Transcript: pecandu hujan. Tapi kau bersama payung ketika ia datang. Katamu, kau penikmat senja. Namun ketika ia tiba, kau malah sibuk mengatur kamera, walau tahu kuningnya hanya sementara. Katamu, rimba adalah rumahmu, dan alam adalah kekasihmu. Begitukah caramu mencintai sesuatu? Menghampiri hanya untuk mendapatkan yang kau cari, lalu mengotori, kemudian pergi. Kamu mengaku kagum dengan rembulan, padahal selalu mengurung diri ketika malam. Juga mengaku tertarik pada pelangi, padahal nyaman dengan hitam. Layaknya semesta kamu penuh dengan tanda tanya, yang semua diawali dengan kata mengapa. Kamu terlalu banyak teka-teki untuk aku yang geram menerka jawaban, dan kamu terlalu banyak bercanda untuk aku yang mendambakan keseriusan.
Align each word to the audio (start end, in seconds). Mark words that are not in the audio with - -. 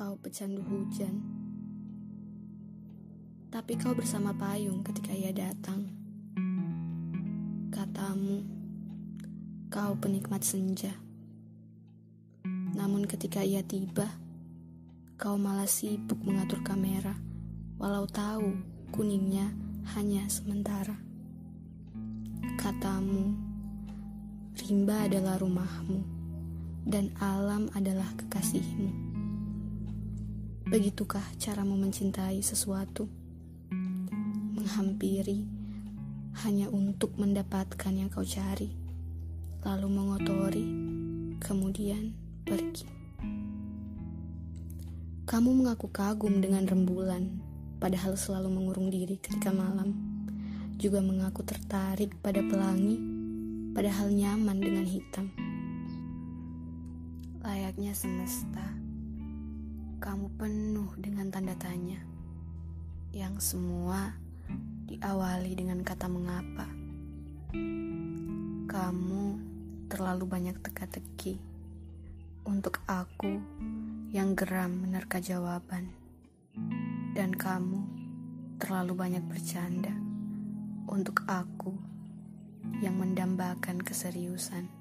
pecandu 0.00 0.64
hujan. 0.64 1.20
Tapi 3.52 3.76
kau 3.76 3.92
bersama 3.92 4.32
payung 4.32 4.80
ketika 4.80 5.12
ia 5.12 5.28
datang. 5.28 5.92
Katamu, 7.68 8.40
kau 9.68 9.92
penikmat 10.00 10.40
senja. 10.40 10.96
Namun 12.72 13.04
ketika 13.04 13.44
ia 13.44 13.60
tiba, 13.60 14.08
kau 15.20 15.36
malah 15.36 15.68
sibuk 15.68 16.16
mengatur 16.24 16.64
kamera, 16.64 17.12
walau 17.76 18.08
tahu 18.08 18.56
kuningnya 18.96 19.52
hanya 19.92 20.24
sementara. 20.32 20.96
Katamu, 22.56 23.36
rimba 24.56 25.04
adalah 25.04 25.36
rumahmu, 25.36 26.00
dan 26.88 27.12
alam 27.20 27.68
adalah 27.76 28.08
kekasihmu. 28.16 29.19
Begitukah 30.70 31.34
caramu 31.34 31.74
mencintai 31.74 32.38
sesuatu? 32.46 33.10
Menghampiri 34.54 35.42
hanya 36.46 36.70
untuk 36.70 37.18
mendapatkan 37.18 37.90
yang 37.90 38.06
kau 38.06 38.22
cari, 38.22 38.70
lalu 39.66 39.90
mengotori, 39.90 40.66
kemudian 41.42 42.14
pergi. 42.46 42.86
Kamu 45.26 45.50
mengaku 45.50 45.90
kagum 45.90 46.38
dengan 46.38 46.62
rembulan, 46.62 47.42
padahal 47.82 48.14
selalu 48.14 48.54
mengurung 48.54 48.94
diri 48.94 49.18
ketika 49.18 49.50
malam. 49.50 49.90
Juga 50.78 51.02
mengaku 51.02 51.42
tertarik 51.42 52.14
pada 52.22 52.46
pelangi, 52.46 52.94
padahal 53.74 54.14
nyaman 54.14 54.62
dengan 54.62 54.86
hitam. 54.86 55.34
Layaknya 57.42 57.90
semesta 57.90 58.89
kamu 60.10 60.26
penuh 60.42 60.90
dengan 60.98 61.30
tanda 61.30 61.54
tanya, 61.54 62.02
yang 63.14 63.38
semua 63.38 64.18
diawali 64.90 65.54
dengan 65.54 65.86
kata 65.86 66.10
mengapa. 66.10 66.66
Kamu 68.66 69.24
terlalu 69.86 70.24
banyak 70.26 70.58
teka-teki 70.66 71.38
untuk 72.42 72.82
aku 72.90 73.38
yang 74.10 74.34
geram 74.34 74.82
menerka 74.82 75.22
jawaban, 75.22 75.94
dan 77.14 77.30
kamu 77.30 77.86
terlalu 78.58 78.98
banyak 78.98 79.22
bercanda 79.30 79.94
untuk 80.90 81.22
aku 81.30 81.70
yang 82.82 82.98
mendambakan 82.98 83.78
keseriusan. 83.78 84.79